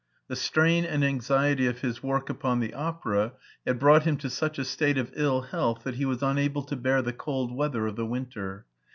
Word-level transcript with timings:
The 0.29 0.35
strain 0.35 0.83
and 0.83 1.05
anxiety 1.05 1.67
of 1.67 1.81
his 1.81 2.01
work 2.01 2.27
upon 2.31 2.59
the 2.59 2.73
opera 2.73 3.33
had 3.67 3.77
brought 3.77 4.01
him 4.01 4.17
to 4.17 4.31
such 4.31 4.57
a 4.57 4.65
state 4.65 4.97
of 4.97 5.13
ill 5.15 5.41
health 5.41 5.83
that 5.83 5.97
he 5.97 6.05
was 6.05 6.23
unable 6.23 6.63
to 6.63 6.75
bear 6.75 7.03
the 7.03 7.13
cold 7.13 7.55
weather 7.55 7.85
of 7.85 7.97
the 7.97 8.05
winter. 8.07 8.65